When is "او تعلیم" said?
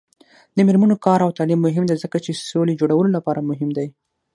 1.25-1.59